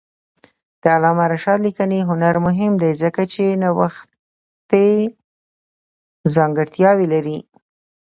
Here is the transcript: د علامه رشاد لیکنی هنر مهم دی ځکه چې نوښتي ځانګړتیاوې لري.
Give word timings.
د 0.81 0.83
علامه 0.95 1.25
رشاد 1.33 1.59
لیکنی 1.67 1.99
هنر 2.09 2.35
مهم 2.45 2.73
دی 2.81 2.91
ځکه 3.03 3.21
چې 3.33 3.43
نوښتي 3.61 4.89
ځانګړتیاوې 6.35 7.07
لري. 7.13 7.37